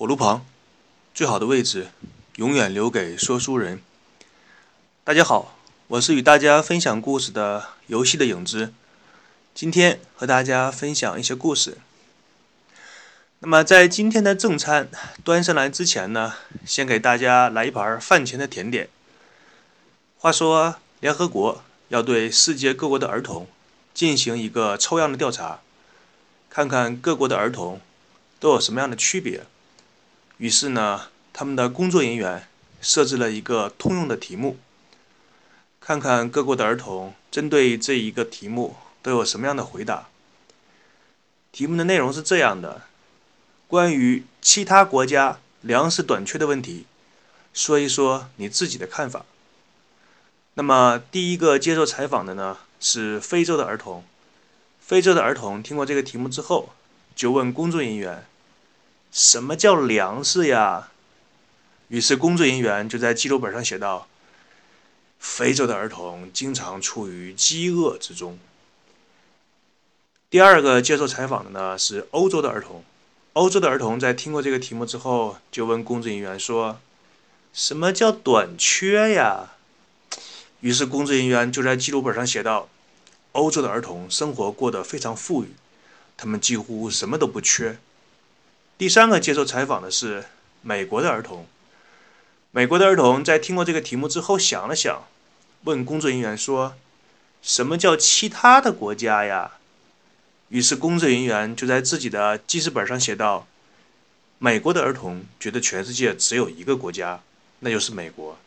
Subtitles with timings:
[0.00, 0.46] 火炉旁，
[1.12, 1.88] 最好的位置
[2.36, 3.82] 永远留给说书人。
[5.04, 8.72] 大家好，我是与大家分享故事的游戏的影子。
[9.54, 11.76] 今天和大家分享一些故事。
[13.40, 14.88] 那么在今天的正餐
[15.22, 16.32] 端上来之前呢，
[16.64, 18.88] 先给大家来一盘饭前的甜点。
[20.16, 23.46] 话说，联合国要对世界各国的儿童
[23.92, 25.60] 进行一个抽样的调查，
[26.48, 27.78] 看看各国的儿童
[28.38, 29.44] 都有什么样的区别。
[30.40, 31.02] 于是呢，
[31.34, 32.48] 他们的工作人员
[32.80, 34.56] 设置了一个通用的题目，
[35.78, 40.08] 看看各国的儿童针对这一个题目都有什么样的回答。
[41.52, 42.84] 题目的内容是这样的：
[43.68, 46.86] 关于其他国家粮食短缺的问题，
[47.52, 49.26] 说一说你自己的看法。
[50.54, 54.02] 那么第一个接受采访的呢是非洲的儿童，
[54.80, 56.70] 非洲的儿童听过这个题目之后，
[57.14, 58.24] 就问工作人员。
[59.12, 60.88] 什么叫粮食呀？
[61.88, 64.06] 于是工作人员就在记录本上写道
[65.18, 68.38] ：“非洲的儿童经常处于饥饿之中。”
[70.30, 72.84] 第二个接受采访的呢是欧洲的儿童，
[73.32, 76.78] 欧洲的儿童在听过这个题目之后，就问工作人员说
[77.52, 79.54] ：“什么叫短缺呀？”
[80.60, 82.68] 于是工作人员就在记录本上写道
[83.32, 85.48] ：“欧洲的儿童生活过得非常富裕，
[86.16, 87.76] 他们几乎什么都不缺。”
[88.80, 90.24] 第三个接受采访的是
[90.62, 91.44] 美国的儿童。
[92.50, 95.04] 美国的儿童在听过这个题目之后想了想，
[95.64, 96.76] 问工作人员说
[97.44, 99.58] ：“什么叫其他的国家呀？”
[100.48, 103.46] 于是工作人员就在自己的记事本上写道
[104.40, 107.20] ：“美国的儿童觉得全世界只有一个国家，
[107.58, 108.38] 那就是美国。”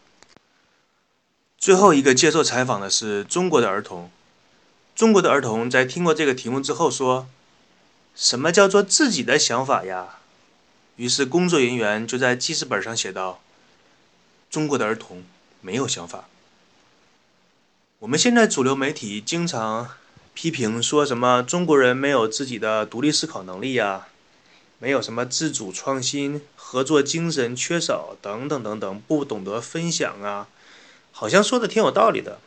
[1.60, 4.10] 最后一个接受采访的是中国的儿童。
[4.96, 7.28] 中国的儿童在听过这个题目之后说
[8.16, 10.18] ：“什么叫做自己的想法呀？”
[10.96, 13.42] 于是工作人员就在记事本上写道
[14.50, 15.24] ：“中国的儿童
[15.62, 16.26] 没有想法。”
[18.00, 19.90] 我们现在主流媒体经常
[20.34, 24.08] 批评说什么中国人没有自己的独立思考能力呀，
[24.80, 30.48] 没有什么自主创新、合作精神缺少等等等等，不懂得分享啊，
[31.12, 32.40] 好像说的挺有道理的。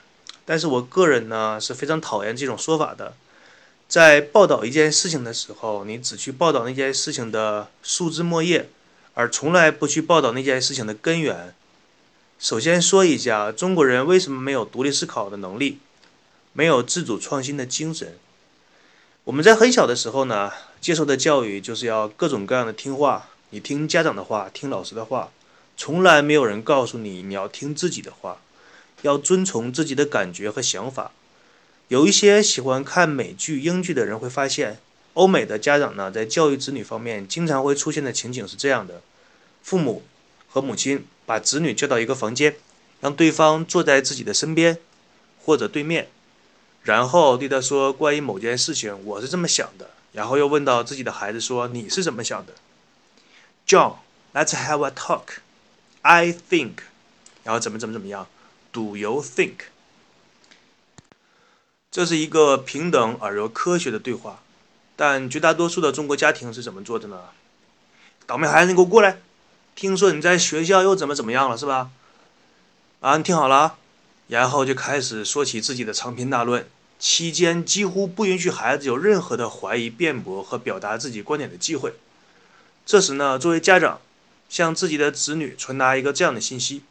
[0.45, 3.17] 但是我个人呢是非常讨厌这种说法的。
[3.89, 8.69] 在报道一件事情的时候，你只去报道那件事情的树枝末叶，
[9.15, 11.55] 而从来不去报道那件事情的根源。
[12.39, 15.79] 首先说一下，中国人为什么没有独立思考的能力，
[16.53, 18.19] 没有自主创新的精神？
[19.25, 25.31] 我们在很小的时候呢，接受的教育就是要各种各样的听话，你听家长的话，听老师的话，
[25.77, 28.39] 从来没有人告诉你你要听自己的话，
[29.03, 31.13] 要遵从自己的感觉和想法。
[31.89, 34.79] 有一些喜欢看美剧、英剧的人会发现，
[35.15, 39.01] 欧美的家长呢，在教育子女方面，经常会出现的情景是这样的：
[39.63, 40.03] 父母
[40.49, 42.57] 和母亲把子女叫到一个房间，
[43.01, 44.79] 让对方坐在自己的身边
[45.45, 46.09] 或者对面，
[46.83, 52.55] 然后对他说关于某件事情，我是这么想的，然后又问到自己的孩子说你是怎么想的
[53.67, 55.39] ？John，let's have a talk.
[56.03, 56.79] I think，
[57.45, 58.27] 然后怎么怎么怎么样
[58.73, 59.55] ？Do you think？
[61.97, 64.43] 这是一个平等而又科学的对话，
[64.97, 67.19] 但绝大多数的中国家庭是怎么做的呢？
[68.27, 69.19] 倒霉孩子，你给我过来！
[69.75, 71.89] 听说你在学校又怎么怎么样了，是吧？
[73.01, 73.79] 啊，你听好了，
[74.29, 76.69] 然后就开始说起自己的长篇大论，
[76.99, 81.95] 期间几乎不允许孩子有任何的怀疑、辩驳和表达自己观点的机会。
[82.85, 84.03] 这时呢，作为家长，
[84.51, 86.83] 向自己的子女传达一个这样的信息，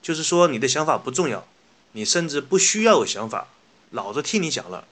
[0.00, 1.44] 就是说你的想法不重要，
[1.90, 3.48] 你甚至不需要有想法。
[3.94, 4.84] 老子替你想了，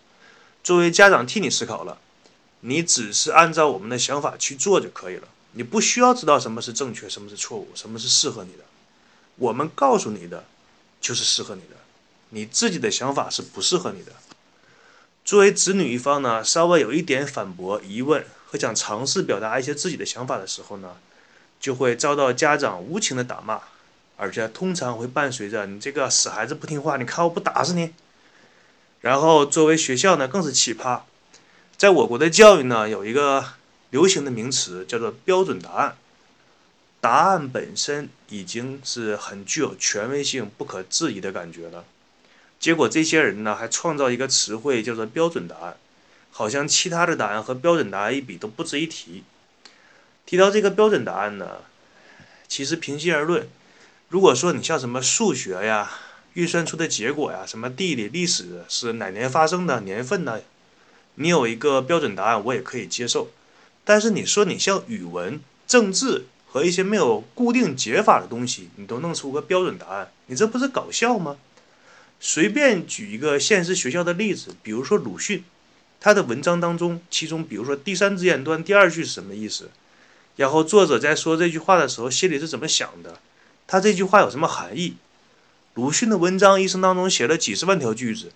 [0.63, 1.99] 作为家长替你思考了，
[2.61, 5.27] 你只是按照我们的想法去做就可以了。
[5.55, 8.65] 你不需要知道什么是正确，什么是错误，什么是适合你的。
[9.37, 10.45] 我们告诉你的
[11.01, 11.77] 就是适合你的，
[12.31, 14.13] 你自己的想法是不适合你的。
[15.25, 20.97] 作为子女一方呢，稍微有一点反驳、疑问和想尝试表达一些自己的想法的时候呢，
[21.61, 23.61] 就会遭到家长无情的打骂，
[24.17, 27.93] 而且通常会伴随着“你这个死孩子不听话，你看我不打死你”。
[29.03, 31.01] 然后，作为学校呢，更是奇葩。
[31.77, 33.45] 在我国的教育呢，有一个
[33.91, 35.97] 流行的名词叫做“标准答案”。
[37.01, 41.85] 答案本身已经是很具有权威性、不可质疑的感觉了。
[42.61, 45.77] 结果，这些人呢，还创造一个词汇叫做“标准答案”，
[46.31, 49.25] 好像其他的答案和标准答案一比都不值一提。
[50.25, 51.63] 提到这个标准答案呢，
[52.47, 53.49] 其实平心而论，
[54.09, 55.91] 如果说你像什么数学呀，
[56.35, 60.41] 预算出的结果呀，什么地理、历史是哪年发生的年份呢？
[61.17, 63.31] 你有一个标准答案，我也可以接受。
[63.85, 71.37] 但是你说你像语文、政治和一些没有固定解法的东西，你都弄出个标准答案，你这不是搞笑吗？
[72.19, 75.45] 随便举一个现实学校的例子，比如说鲁迅，
[76.01, 79.71] 他的文章当中，其中比如说第三只眼端第二句是什么意思？
[80.37, 83.19] 然后作者在说这句话的时候心里是怎么想的？
[83.67, 84.97] 他这句话有什么含义？
[85.75, 88.31] 鲁迅的文章一生当中写了几十万条句子，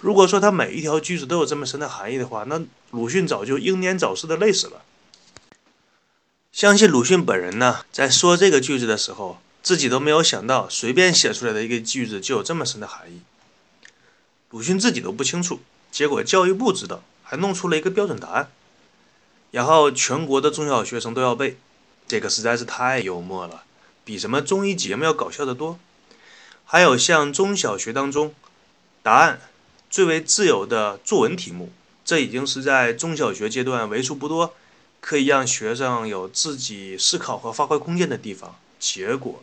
[0.00, 2.60] 如果说他每一条句子都有这么深的含义的话，那
[2.90, 4.82] 鲁迅早就英年早逝的累死了。
[6.50, 13.20] 相信鲁迅本人呢，在说这个句子的时候，自己都没有想到，随便写出来的一个句子就有这么深的含义。
[14.50, 15.60] 鲁迅自己都不清楚，
[15.92, 18.50] 结果教育部知道，还弄出了一个标准答案，
[19.52, 21.56] 然后全国的中小学生都要背，
[22.08, 23.62] 这个实在是太幽默了，
[24.04, 25.78] 比什么综艺节目要搞笑的多。
[26.72, 28.32] 还有像中小学当中，
[29.02, 29.40] 答案
[29.90, 31.72] 最为自由的作文题目，
[32.04, 34.54] 这已经是在中小学阶段为数不多
[35.00, 38.54] 可以让学生有自己思考和发挥空间的地方。
[38.78, 39.42] 结果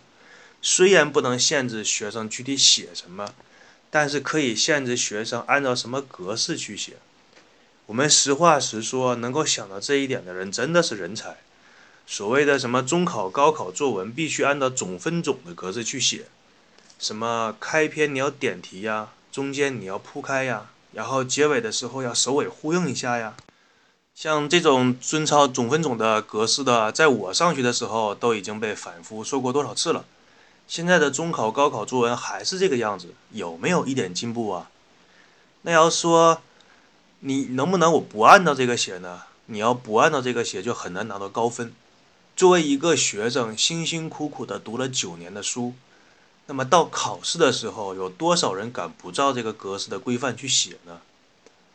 [0.62, 3.34] 虽然不能限制学生具体写什么。
[3.90, 6.98] 但是可以限制学生按照什么格式去写。
[7.86, 11.38] 我们实话实说，能够想到这一点的人真的是人才。
[12.06, 16.26] 所谓的什么中考、高考作文必须按照总分总的格式去写，
[17.00, 23.36] 什么开篇你要点题呀，中间你要铺开呀，然后结尾的时候要首尾呼应一下呀。
[24.16, 30.06] 像这种遵照总分总的格式的，在我上学的时候都已经被反复说过多少次了。
[30.68, 34.72] 现在的中考、高考作文还是这个样子，有没有一点进步啊？
[35.62, 36.42] 那要说
[37.20, 39.22] 你能不能我不按照这个写呢？
[39.46, 41.72] 你要不按照这个写，就很难拿到高分。
[42.36, 45.74] 作为一个学生，辛辛苦苦的读了九年的书，
[46.48, 51.00] 那么到考试的时候，有多少人敢不照这个格式的规范去写呢？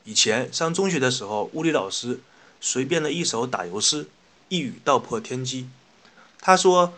[0.05, 2.21] 以前上中学的时候，物理老师
[2.61, 4.09] 随便的一首打油诗，
[4.49, 5.69] 一语道破天机。
[6.41, 6.93] 他说。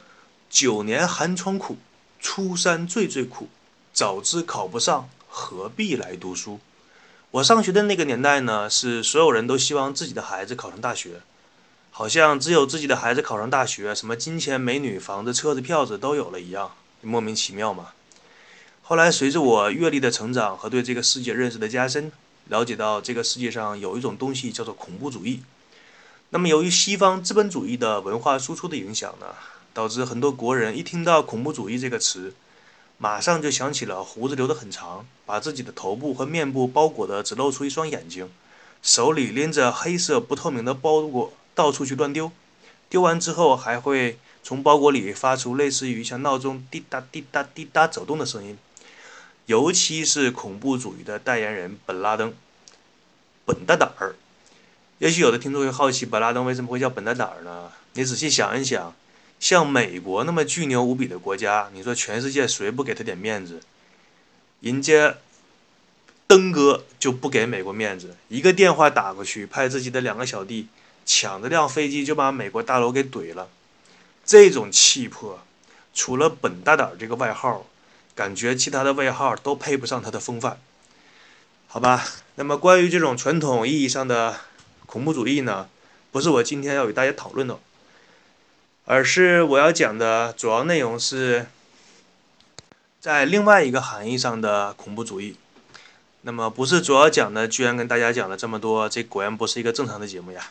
[0.51, 1.79] 九年寒窗苦，
[2.21, 3.49] 初三最最苦。
[3.93, 6.61] 早知考不上，何必来读书？
[7.33, 11.23] 我上学的那个年代呢，是所有人都希望自己的孩子考上大学，
[11.91, 16.71] 好像只有自己的孩子考上大学，什么金钱、美女、房子、车子、票子都有了一样，
[17.05, 17.91] 莫名其妙嘛。
[18.83, 22.11] 后来随着我阅历的成长和对这个世界认识的加深，
[22.49, 25.43] 了解到这个世界上有一种东西叫做恐怖主义。
[26.31, 29.27] 那么由于西方资本主义的文化输出的影响呢？
[29.73, 32.33] 导致很多国人一听到恐怖主义这个词，
[32.97, 38.31] 马上就想起了胡子留得很长，把自己的头部和面部包裹的只露出一双眼睛，
[38.83, 42.31] 手里拎着黑色不透明的包裹到处去乱丢，
[42.89, 48.57] 丢完之后还会从包裹里发出类似于像闹钟滴答滴答滴答走动的声音。
[49.47, 52.33] 尤其是恐怖主义的代言人本拉登，
[53.45, 54.15] 本大胆儿。
[54.99, 57.73] 也许有的听众会好奇，本拉登为什么会叫本大胆儿呢？
[57.95, 58.95] 你仔细想一想。
[59.41, 63.61] 像美国那么巨牛无比的国家，你说全世界谁不给他点面子？
[64.61, 65.17] 人家
[66.27, 70.69] 登哥就不给美国面子，一个电话打过去，派自己的两个小弟
[71.05, 73.49] 抢着辆飞机就把美国大楼给怼了。
[74.25, 75.41] 这种气魄，
[75.93, 77.67] 除了本大胆这个外号，
[78.15, 80.59] 感觉其他的外号都配不上他的风范。
[81.67, 82.05] 好吧，
[82.37, 84.41] 那么关于这种传统意义上的
[84.87, 85.69] 恐怖主义呢，
[86.13, 87.59] 不是我今天要与大家讨论的。
[88.87, 91.47] 而是我要讲的主要内容是
[93.01, 95.37] 在另外一个含义上的恐怖主义。
[96.21, 100.51] 那么不是主要讲的，居然跟大家讲了这么多，这果然不是一个正常的节目呀。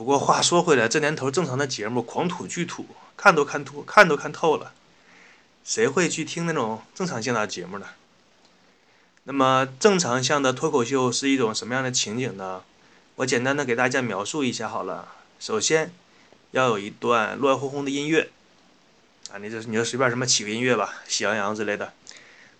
[0.00, 2.86] 不过话说回来，这年头正常的节目狂土巨土，
[3.18, 4.72] 看都看吐，看都看透了，
[5.62, 7.86] 谁会去听那种正常性的节目呢？
[9.24, 12.62] 那么正常向的脱口秀是一种什么样的情景呢？
[13.16, 15.06] 我简单的给大家描述一下好了。
[15.38, 15.92] 首先。
[16.52, 18.30] 要有一段乱哄哄的音乐，
[19.30, 21.92] 啊，你这你就随便什么起个音乐吧，喜羊羊之类的。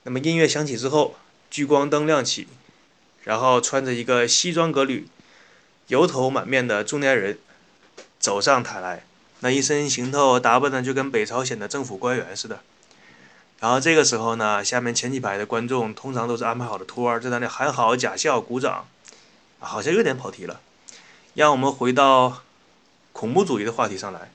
[0.05, 1.17] 那么音乐响起之后，
[1.51, 2.47] 聚光灯亮起，
[3.25, 5.09] 然后穿着一个西装革履、
[5.91, 7.39] 油头满面的中年人
[8.19, 9.05] 走上台来，
[9.41, 12.61] 那一身行头打扮的就跟北朝鲜的政府官员似的。
[13.61, 18.87] 然后这个时候呢，下面前几排的观众通常都是安排好的托儿，在那里喊好、假笑、鼓掌，
[19.59, 20.61] 好像有点跑题了。
[21.35, 22.43] 让我们回到。
[23.13, 24.31] 恐怖主义的话题上来，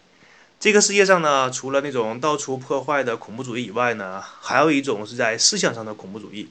[0.59, 6.50] 这个世界上呢，除了那种到处破坏的恐怖主义以外呢，还有一种是在思想上的恐怖主义。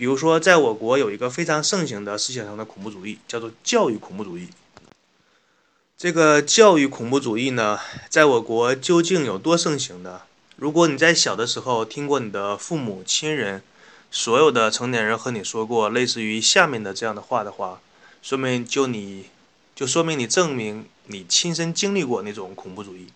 [0.00, 4.48] 比如说，在我国有一个非常盛行的思想上的恐怖主义，叫做教育恐怖主义。
[5.94, 7.78] 这个教育恐怖主义呢，
[8.08, 10.22] 在我国究竟有多盛行呢？
[10.56, 13.62] 如果你在小的时候听过你的父母亲人、
[14.10, 17.82] 所有的成年人和你说过类似于下面的这样的话的话，
[18.22, 19.26] 说明就你
[19.74, 20.86] 就说明你证明。
[21.08, 23.08] 你亲身经历过那种恐怖主义。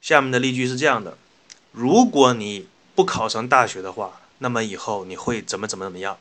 [0.00, 1.18] 下面的例句是这样的：
[1.72, 6.18] 如果你不考上大学的话，那么以后你会怎么怎么怎么样？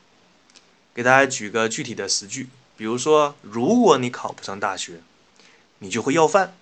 [0.95, 5.01] 给大家举个具体的实句，比如说，如果你考不上大学，
[5.79, 6.55] 你就会要饭。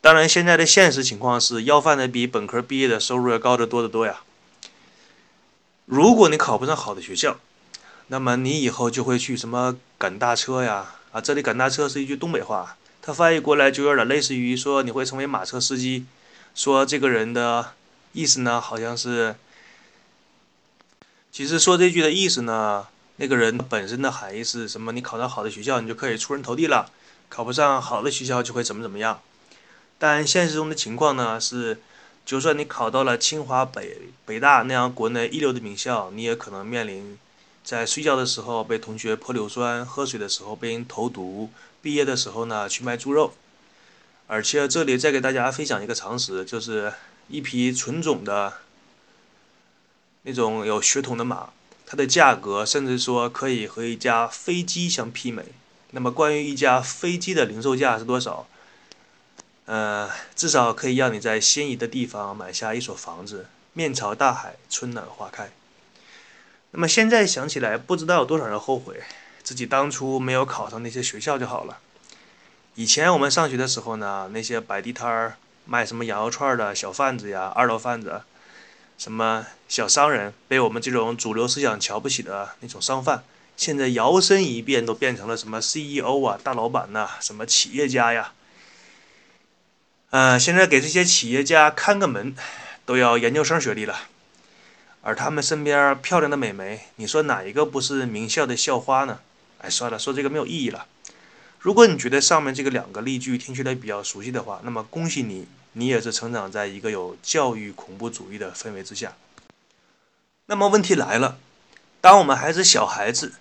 [0.00, 4.22] 当然，现在的现实情况是要饭的比本科毕业的收入要高得多得多呀。
[5.84, 7.36] 如果你考不上好的学校，
[8.06, 10.94] 那么你以后就会去什么赶大车呀？
[11.12, 12.78] 啊，这里赶大车是一句东北话。
[13.02, 16.06] 它翻译过来就有点类似于说你会成为马车司机，
[16.54, 17.74] 说这个人的
[18.14, 19.34] 意思呢，好像是，
[21.32, 22.86] 其实说这句的意思呢，
[23.16, 24.92] 那个人本身的含义是什么？
[24.92, 26.84] 你考上好的学校，你就可以出人头地了；
[27.30, 29.22] 考不上好的学校，就会怎么怎么样。
[29.98, 31.80] 但现实中的情况呢是，
[32.26, 33.96] 就算你考到了清华、北
[34.26, 37.16] 北大那样国内一流的名校，你也可能面临
[37.64, 41.48] 在睡觉的时候被同学泼硫酸，喝水的时候被人投毒。
[41.80, 43.32] 毕业的时候呢，去卖猪肉，
[44.26, 46.92] 而且这里再给大家分享一个常识，就是
[47.28, 48.52] 一批纯种的
[50.22, 51.50] 那种有血统的马，
[51.86, 55.44] 它的价格甚至说可以和一架飞机相媲美。
[55.90, 58.46] 那么关于一架飞机的零售价是多少？
[59.66, 65.50] 呃，至少可以让你在心仪的地方买下一所房子，面朝大海，春暖花开。
[66.70, 69.02] 那么现在想起来，不知道有多少人后悔。
[69.42, 71.78] 自己当初没有考上那些学校就好了。
[72.76, 78.22] 以前我们上学的时候呢，那些摆地摊儿卖什么羊肉串的小贩子呀、二道贩子，
[79.02, 83.24] 什么小商人，被我们这种主流思想瞧不起的那种商贩，
[83.56, 88.32] 现在摇身一变都变成了什么 CEO 啊、大老板呐、什么企业家呀。
[90.10, 92.36] 嗯，现在给这些企业家看个门，
[92.86, 94.02] 都要研究生学历了。
[95.00, 99.18] 而他们身边漂亮的美眉，你说哪一个不是名校的校花呢？
[99.58, 100.86] 哎，算了，说这个没有意义了。
[101.58, 109.16] 如果你觉得上面这个两个例句听起来比较熟悉的话，那么恭喜你，你也是成长在一个有教育恐怖主义的氛围之下。
[110.46, 111.38] 那么问题来了，
[112.00, 113.34] 当我们还是小孩子，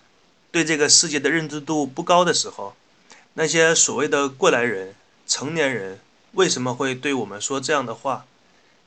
[0.51, 2.75] 对这个世界的认知度不高的时候，
[3.33, 4.95] 那些所谓的过来人、
[5.27, 5.99] 成年人
[6.33, 8.25] 为什么会对我们说这样的话，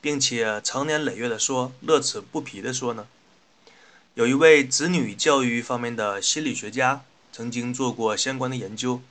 [0.01, 3.07] 并且长年累月的说、乐此不疲的说呢？
[4.15, 7.03] 有一位子女教育方面的心理学家。
[7.37, 9.03] 曾经做过相关的研究，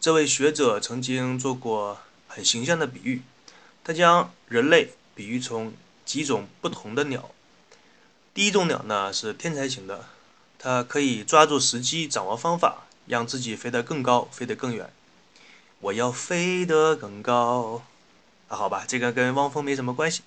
[0.00, 3.22] 这位学者曾经做过很形象的比喻，
[3.84, 5.74] 他将人类比喻成
[6.04, 7.30] 几种不同的鸟。
[8.34, 10.06] 第一种鸟呢是天才型的，
[10.58, 14.90] 它可以抓住时机，掌握方法，让自己飞得更高，飞得更远。
[15.80, 17.82] 我要飞得更高，
[18.48, 20.22] 啊，好吧，这个跟汪峰没什么关系。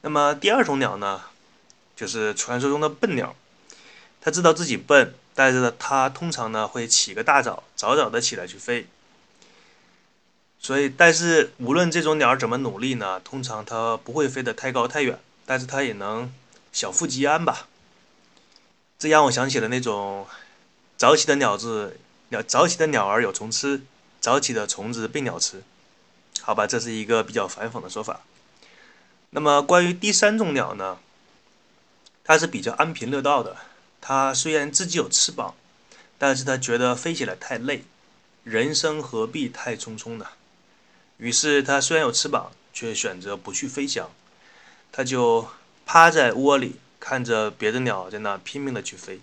[0.00, 1.22] 那么第二种鸟呢，
[1.94, 3.36] 就是传说中的笨鸟，
[4.20, 5.14] 它知道自己笨。
[5.32, 8.86] 但是呢，它通常呢会起个大早，早早的起来去飞。
[10.62, 16.30] 所以，但是无论这种鸟怎么努力呢，通常它不会飞得太高太远，但是它也能
[16.70, 17.66] 小富即安吧。
[18.98, 20.26] 这让我想起了那种
[20.98, 21.98] 早起的鸟子，
[22.28, 23.80] 鸟早起的鸟儿有虫吃，
[24.20, 25.62] 早起的虫子被鸟吃。
[26.42, 28.20] 好吧，这是一个比较反讽的说法。
[29.30, 30.98] 那么关于第三种鸟呢，
[32.22, 33.56] 它是比较安贫乐道的。
[34.02, 35.54] 它虽然自己有翅膀，
[36.18, 37.84] 但是它觉得飞起来太累，
[38.44, 40.26] 人生何必太匆匆呢？
[41.20, 44.10] 于是它虽然有翅膀，却选择不去飞翔，
[44.90, 45.48] 它就
[45.86, 49.20] 趴在窝里，看着别的鸟在那拼命的去飞。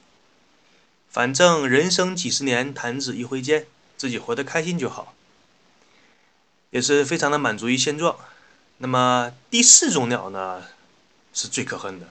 [1.10, 3.66] 反正人生几十年，弹指一挥间，
[3.98, 5.14] 自己活得开心就好，
[6.70, 8.16] 也是非常的满足于现状。
[8.78, 10.64] 那么第四种鸟呢，
[11.34, 12.08] 是最可恨的，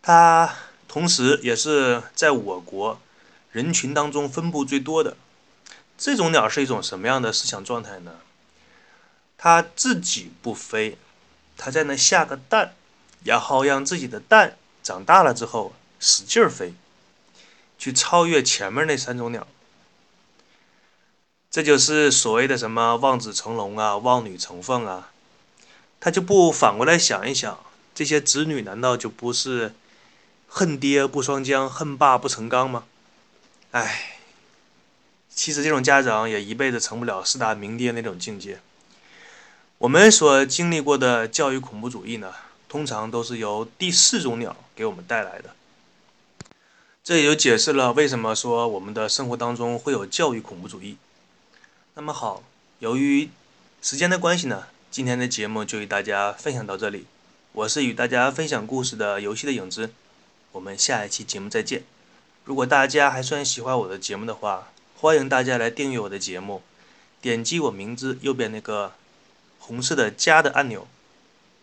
[0.00, 0.54] 它。
[0.88, 3.00] 同时，也是在我国
[3.50, 5.16] 人群当中分布最多的
[5.96, 8.16] 这种鸟是一种什么样的思想状态呢？
[9.44, 10.96] 它自己不飞，
[11.56, 12.76] 它在那下个蛋，
[13.24, 16.74] 然后让自己的蛋长大了之后使劲飞，
[17.76, 19.44] 去超越前面那三种鸟。
[21.50, 25.10] 这就是所谓的什么望子成龙啊，望女成凤啊。
[25.98, 27.58] 他就不反过来想一想，
[27.96, 29.74] 这些子女难道就不是？
[30.46, 32.84] 恨爹不双江，恨爸不成钢吗？
[33.72, 34.18] 唉，
[35.34, 38.60] 其实这种家长也一辈子成不了四大名爹那种境界。
[39.82, 42.32] 我们所经历过的教育恐怖主义呢，
[42.68, 45.56] 通常都是由第四种鸟给我们带来的。
[47.02, 50.98] 这也就解释了为什么说我们的生活当中会有教育恐怖主义。
[51.94, 52.44] 那么好，
[52.78, 53.28] 由于
[53.82, 57.06] 时间的关系呢，今天的节目就与大家分享到这里。
[57.50, 59.90] 我是与大家分享故事的游戏的影子。
[60.52, 61.82] 我们下一期节目再见。
[62.44, 64.68] 如果大家还算喜欢我的节目的话，
[65.00, 66.62] 欢迎大家来订阅我的节目，
[67.20, 68.92] 点击我名字右边那个
[69.64, 70.88] 红色的加的按钮，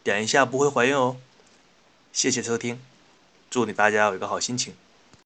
[0.04, 1.18] 点一下不会怀孕哦。
[2.14, 2.80] 谢谢收听，
[3.50, 4.74] 祝你大家有一个好心情。